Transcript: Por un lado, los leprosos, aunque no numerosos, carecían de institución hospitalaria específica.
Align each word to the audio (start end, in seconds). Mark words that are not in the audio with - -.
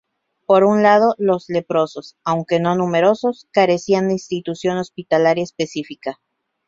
Por 0.47 0.63
un 0.63 0.81
lado, 0.81 1.13
los 1.19 1.47
leprosos, 1.47 2.17
aunque 2.23 2.59
no 2.59 2.73
numerosos, 2.73 3.47
carecían 3.51 4.07
de 4.07 4.13
institución 4.13 4.77
hospitalaria 4.79 5.43
específica. 5.43 6.19